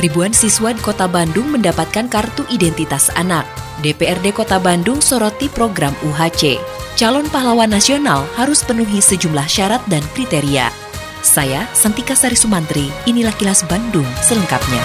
[0.00, 3.44] Ribuan siswa di Kota Bandung mendapatkan kartu identitas anak.
[3.84, 6.56] DPRD Kota Bandung soroti program UHC.
[6.96, 10.72] Calon pahlawan nasional harus penuhi sejumlah syarat dan kriteria.
[11.20, 14.80] Saya, Santika Sari Sumantri, inilah kilas Bandung selengkapnya.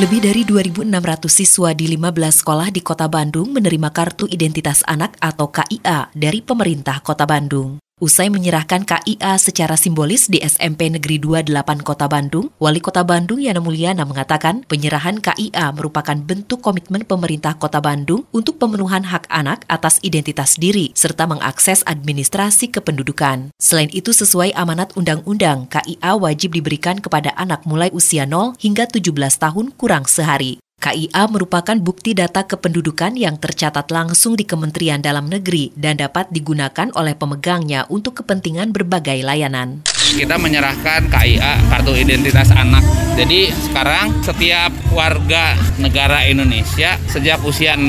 [0.00, 0.88] Lebih dari 2.600
[1.28, 7.04] siswa di 15 sekolah di Kota Bandung menerima Kartu Identitas Anak atau KIA dari pemerintah
[7.04, 7.76] Kota Bandung.
[7.96, 13.64] Usai menyerahkan KIA secara simbolis di SMP Negeri 28 Kota Bandung, Wali Kota Bandung Yana
[13.64, 19.96] Mulyana mengatakan penyerahan KIA merupakan bentuk komitmen pemerintah Kota Bandung untuk pemenuhan hak anak atas
[20.04, 23.56] identitas diri serta mengakses administrasi kependudukan.
[23.56, 29.08] Selain itu sesuai amanat undang-undang, KIA wajib diberikan kepada anak mulai usia 0 hingga 17
[29.40, 30.60] tahun kurang sehari.
[30.76, 36.92] KIA merupakan bukti data kependudukan yang tercatat langsung di Kementerian Dalam Negeri dan dapat digunakan
[36.92, 39.95] oleh pemegangnya untuk kepentingan berbagai layanan.
[40.14, 42.86] Kita menyerahkan KIA, Kartu Identitas Anak.
[43.16, 47.88] Jadi sekarang setiap warga negara Indonesia sejak usia 0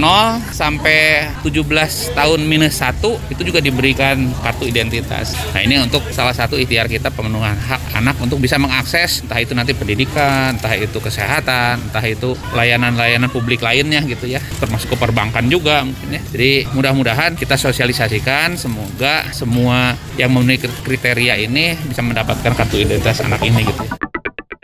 [0.56, 5.36] sampai 17 tahun minus 1 itu juga diberikan kartu identitas.
[5.52, 9.52] Nah ini untuk salah satu ikhtiar kita pemenuhan hak anak untuk bisa mengakses entah itu
[9.52, 14.98] nanti pendidikan, entah itu kesehatan, entah itu layanan layanan-layanan publik lainnya gitu ya termasuk ke
[14.98, 22.00] perbankan juga mungkin ya jadi mudah-mudahan kita sosialisasikan semoga semua yang memenuhi kriteria ini bisa
[22.08, 23.83] mendapatkan kartu identitas anak ini gitu.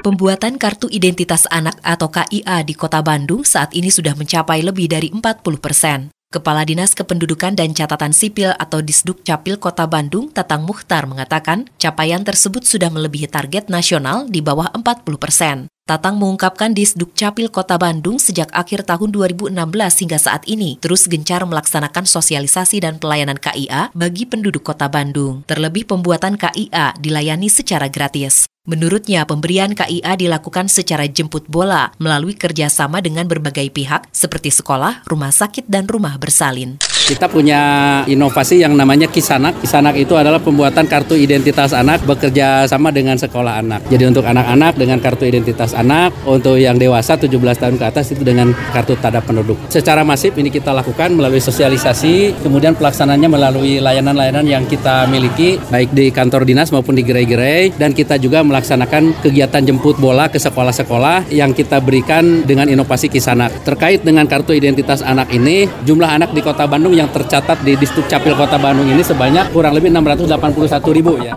[0.04, 5.08] Pembuatan Kartu Identitas Anak atau KIA di Kota Bandung saat ini sudah mencapai lebih dari
[5.08, 5.24] 40
[5.64, 6.12] persen.
[6.28, 12.20] Kepala Dinas Kependudukan dan Catatan Sipil atau Disduk Capil Kota Bandung, Tatang Muhtar mengatakan capaian
[12.20, 15.72] tersebut sudah melebihi target nasional di bawah 40 persen.
[15.84, 21.44] Tatang mengungkapkan di Dukcapil Kota Bandung sejak akhir tahun 2016 hingga saat ini terus gencar
[21.44, 25.44] melaksanakan sosialisasi dan pelayanan KIA bagi penduduk Kota Bandung.
[25.44, 28.48] Terlebih pembuatan KIA dilayani secara gratis.
[28.64, 35.36] Menurutnya, pemberian KIA dilakukan secara jemput bola melalui kerjasama dengan berbagai pihak seperti sekolah, rumah
[35.36, 36.80] sakit, dan rumah bersalin.
[37.04, 37.62] Kita punya
[38.08, 39.60] inovasi yang namanya Kisanak.
[39.60, 43.84] Kisanak itu adalah pembuatan kartu identitas anak bekerja sama dengan sekolah anak.
[43.92, 48.24] Jadi untuk anak-anak dengan kartu identitas anak, untuk yang dewasa 17 tahun ke atas itu
[48.24, 49.60] dengan kartu tanda penduduk.
[49.68, 55.92] Secara masif ini kita lakukan melalui sosialisasi, kemudian pelaksananya melalui layanan-layanan yang kita miliki baik
[55.92, 61.36] di kantor dinas maupun di gerai-gerai dan kita juga melaksanakan kegiatan jemput bola ke sekolah-sekolah
[61.36, 63.52] yang kita berikan dengan inovasi Kisanak.
[63.68, 68.06] Terkait dengan kartu identitas anak ini, jumlah anak di Kota Bandung yang tercatat di Distrik
[68.06, 71.36] Capil Kota Bandung ini sebanyak kurang lebih 681 ribu ya.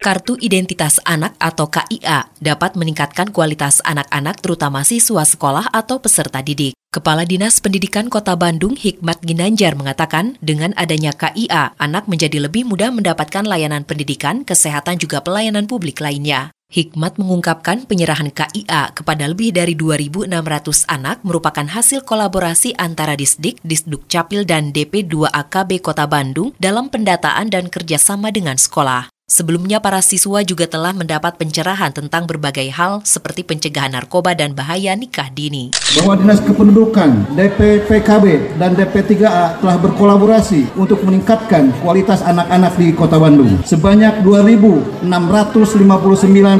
[0.00, 6.72] Kartu Identitas Anak atau KIA dapat meningkatkan kualitas anak-anak terutama siswa sekolah atau peserta didik.
[6.88, 12.88] Kepala Dinas Pendidikan Kota Bandung Hikmat Ginanjar mengatakan, dengan adanya KIA, anak menjadi lebih mudah
[12.90, 16.50] mendapatkan layanan pendidikan, kesehatan juga pelayanan publik lainnya.
[16.70, 24.06] Hikmat mengungkapkan penyerahan KIA kepada lebih dari 2.600 anak merupakan hasil kolaborasi antara Disdik, Disduk
[24.06, 29.19] Capil, dan DP2AKB Kota Bandung dalam pendataan dan kerjasama dengan sekolah.
[29.40, 34.92] Sebelumnya para siswa juga telah mendapat pencerahan tentang berbagai hal seperti pencegahan narkoba dan bahaya
[34.92, 35.72] nikah dini.
[35.96, 43.64] Bahwa Dinas Kependudukan, DPPKB, dan DP3A telah berkolaborasi untuk meningkatkan kualitas anak-anak di Kota Bandung.
[43.64, 45.08] Sebanyak 2.659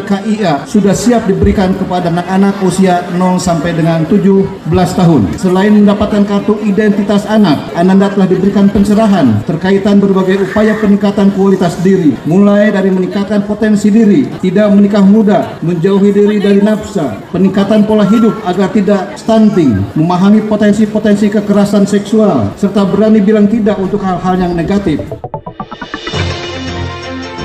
[0.09, 4.41] KIA sudah siap diberikan kepada anak-anak usia 0 sampai dengan 17
[4.73, 5.37] tahun.
[5.37, 12.17] Selain mendapatkan kartu identitas anak, Ananda telah diberikan pencerahan terkaitan berbagai upaya peningkatan kualitas diri,
[12.25, 18.07] mulai mulai dari meningkatkan potensi diri, tidak menikah muda, menjauhi diri dari nafsa, peningkatan pola
[18.07, 24.55] hidup agar tidak stunting, memahami potensi-potensi kekerasan seksual, serta berani bilang tidak untuk hal-hal yang
[24.55, 25.03] negatif.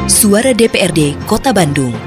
[0.06, 1.98] Suara DPRD Kota Bandung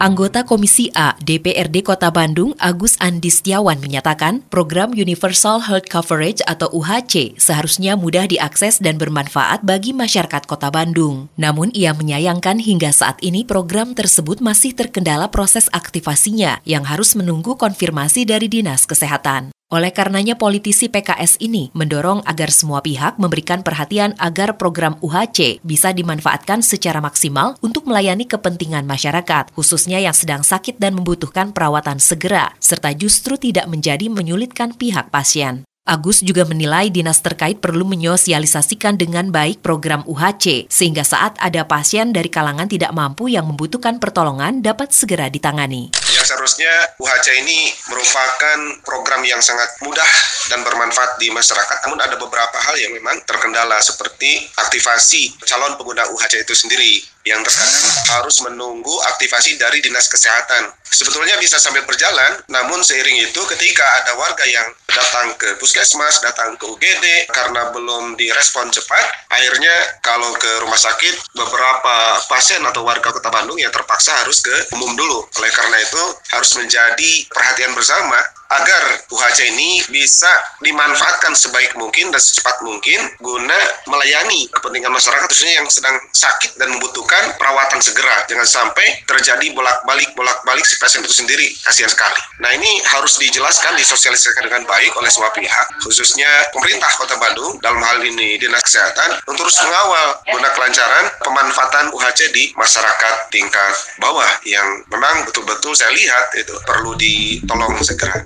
[0.00, 6.72] Anggota Komisi A DPRD Kota Bandung Agus Andi Setiawan menyatakan program Universal Health Coverage atau
[6.72, 11.28] UHC seharusnya mudah diakses dan bermanfaat bagi masyarakat Kota Bandung.
[11.36, 17.60] Namun ia menyayangkan hingga saat ini program tersebut masih terkendala proses aktivasinya yang harus menunggu
[17.60, 19.52] konfirmasi dari Dinas Kesehatan.
[19.70, 25.94] Oleh karenanya politisi PKS ini mendorong agar semua pihak memberikan perhatian agar program UHC bisa
[25.94, 32.50] dimanfaatkan secara maksimal untuk melayani kepentingan masyarakat, khususnya yang sedang sakit dan membutuhkan perawatan segera,
[32.58, 35.62] serta justru tidak menjadi menyulitkan pihak pasien.
[35.90, 42.14] Agus juga menilai dinas terkait perlu menyosialisasikan dengan baik program UHC, sehingga saat ada pasien
[42.14, 45.90] dari kalangan tidak mampu yang membutuhkan pertolongan dapat segera ditangani.
[46.14, 50.06] Yang seharusnya UHC ini merupakan program yang sangat mudah
[50.46, 56.06] dan bermanfaat di masyarakat, namun ada beberapa hal yang memang terkendala seperti aktivasi calon pengguna
[56.14, 60.72] UHC itu sendiri yang terkadang harus menunggu aktivasi dari dinas kesehatan.
[60.90, 66.58] Sebetulnya bisa sambil berjalan, namun seiring itu ketika ada warga yang datang ke puskesmas, datang
[66.58, 73.14] ke UGD karena belum direspon cepat, akhirnya kalau ke rumah sakit beberapa pasien atau warga
[73.14, 75.28] Kota Bandung yang terpaksa harus ke umum dulu.
[75.38, 76.02] Oleh karena itu
[76.34, 78.18] harus menjadi perhatian bersama
[78.50, 80.30] agar UHC ini bisa
[80.64, 86.72] dimanfaatkan sebaik mungkin dan secepat mungkin guna melayani kepentingan masyarakat khususnya yang sedang sakit dan
[86.72, 88.24] membutuhkan perawatan segera.
[88.26, 91.52] Jangan sampai terjadi bolak-balik bolak-balik si pasien itu sendiri.
[91.62, 92.20] Kasihan sekali.
[92.40, 97.78] Nah, ini harus dijelaskan, disosialisasikan dengan baik oleh semua pihak, khususnya pemerintah Kota Bandung dalam
[97.84, 104.30] hal ini Dinas Kesehatan untuk terus mengawal guna kelancaran pemanfaatan UHC di masyarakat tingkat bawah
[104.46, 108.22] yang memang betul-betul saya lihat itu perlu ditolong segera.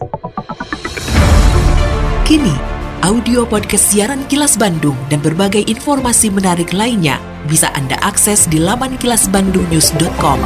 [2.25, 2.57] Kini,
[3.05, 8.97] audio podcast siaran Kilas Bandung dan berbagai informasi menarik lainnya bisa Anda akses di laman
[8.97, 10.41] kilasbandungnews.com.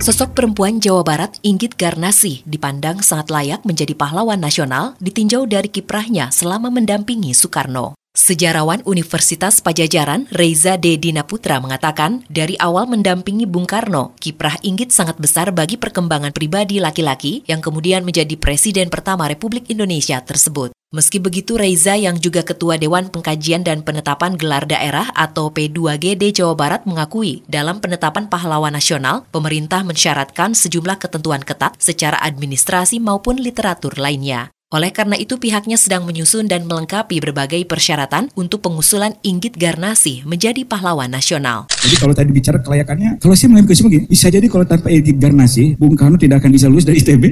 [0.00, 6.32] Sosok perempuan Jawa Barat Inggit Garnasi dipandang sangat layak menjadi pahlawan nasional ditinjau dari kiprahnya
[6.32, 7.92] selama mendampingi Soekarno.
[8.16, 10.96] Sejarawan Universitas Pajajaran Reza D.
[10.96, 17.44] Dinaputra mengatakan, dari awal mendampingi Bung Karno, kiprah Inggit sangat besar bagi perkembangan pribadi laki-laki
[17.44, 20.75] yang kemudian menjadi Presiden pertama Republik Indonesia tersebut.
[20.94, 26.54] Meski begitu, Reza yang juga Ketua Dewan Pengkajian dan Penetapan Gelar Daerah atau P2GD Jawa
[26.54, 33.98] Barat mengakui, dalam penetapan pahlawan nasional, pemerintah mensyaratkan sejumlah ketentuan ketat secara administrasi maupun literatur
[33.98, 34.55] lainnya.
[34.74, 40.66] Oleh karena itu pihaknya sedang menyusun dan melengkapi berbagai persyaratan untuk pengusulan Inggit Garnasi menjadi
[40.66, 41.70] pahlawan nasional.
[41.70, 45.78] Jadi kalau tadi bicara kelayakannya, kalau saya melihat begini, bisa jadi kalau tanpa Inggit Garnasi,
[45.78, 47.24] Bung Karno tidak akan bisa lulus dari ITB.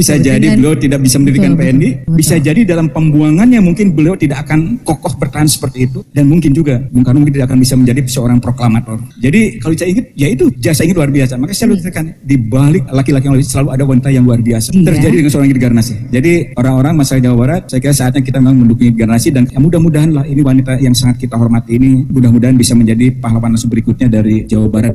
[0.00, 2.08] Bisa jadi beliau tidak bisa mendirikan PND.
[2.08, 6.00] Bisa jadi dalam pembuangannya mungkin beliau tidak akan kokoh bertahan seperti itu.
[6.08, 8.96] Dan mungkin juga Bung Karno mungkin tidak akan bisa menjadi seorang proklamator.
[9.20, 11.36] Jadi kalau saya ingat, ya itu jasa Inggit luar biasa.
[11.36, 14.72] Makanya saya tekan di balik laki-laki yang selalu ada wanita yang luar biasa.
[14.72, 14.88] Iya.
[14.88, 15.94] Terjadi dengan seorang Inggit Garnasi.
[16.08, 19.58] Jadi orang orang-orang masyarakat Jawa Barat, saya kira saatnya kita memang mendukung generasi dan ya
[19.58, 24.46] mudah-mudahan lah ini wanita yang sangat kita hormati ini mudah-mudahan bisa menjadi pahlawan berikutnya dari
[24.46, 24.94] Jawa Barat.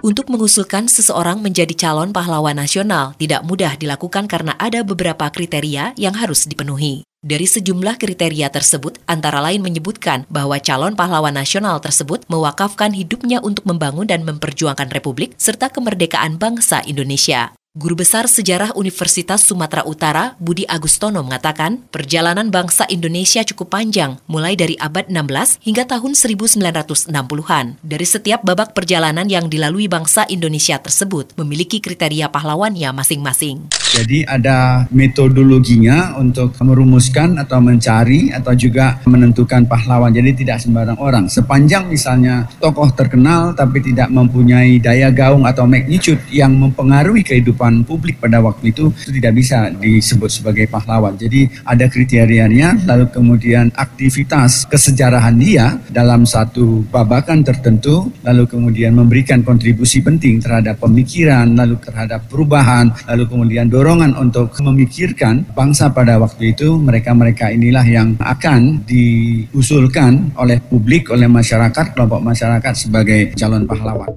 [0.00, 6.16] Untuk mengusulkan seseorang menjadi calon pahlawan nasional tidak mudah dilakukan karena ada beberapa kriteria yang
[6.16, 7.04] harus dipenuhi.
[7.22, 13.62] Dari sejumlah kriteria tersebut, antara lain menyebutkan bahwa calon pahlawan nasional tersebut mewakafkan hidupnya untuk
[13.68, 17.54] membangun dan memperjuangkan republik serta kemerdekaan bangsa Indonesia.
[17.72, 24.60] Guru Besar Sejarah Universitas Sumatera Utara, Budi Agustono mengatakan, perjalanan bangsa Indonesia cukup panjang, mulai
[24.60, 27.80] dari abad 16 hingga tahun 1960-an.
[27.80, 33.72] Dari setiap babak perjalanan yang dilalui bangsa Indonesia tersebut, memiliki kriteria pahlawannya masing-masing.
[33.92, 40.12] Jadi ada metodologinya untuk merumuskan atau mencari atau juga menentukan pahlawan.
[40.12, 41.28] Jadi tidak sembarang orang.
[41.28, 47.86] Sepanjang misalnya tokoh terkenal tapi tidak mempunyai daya gaung atau magnitude yang mempengaruhi kehidupan kehidupan
[47.86, 51.14] publik pada waktu itu itu tidak bisa disebut sebagai pahlawan.
[51.14, 59.46] Jadi ada kriterianya, lalu kemudian aktivitas kesejarahan dia dalam satu babakan tertentu, lalu kemudian memberikan
[59.46, 66.50] kontribusi penting terhadap pemikiran, lalu terhadap perubahan, lalu kemudian dorongan untuk memikirkan bangsa pada waktu
[66.50, 74.10] itu, mereka-mereka inilah yang akan diusulkan oleh publik, oleh masyarakat, kelompok masyarakat sebagai calon pahlawan.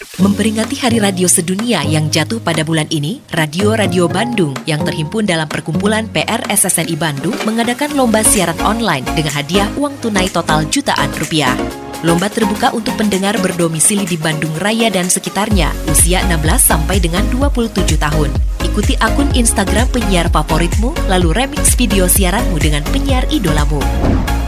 [0.00, 6.08] Memperingati Hari Radio Sedunia yang jatuh pada bulan ini, Radio-Radio Bandung yang terhimpun dalam perkumpulan
[6.08, 11.52] PRSSNI Bandung mengadakan lomba siaran online dengan hadiah uang tunai total jutaan rupiah.
[12.00, 18.00] Lomba terbuka untuk pendengar berdomisili di Bandung Raya dan sekitarnya, usia 16 sampai dengan 27
[18.00, 18.32] tahun.
[18.64, 23.84] Ikuti akun Instagram penyiar favoritmu, lalu remix video siaranmu dengan penyiar idolamu.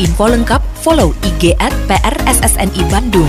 [0.00, 3.28] Info lengkap, follow IG at PRSSNI Bandung.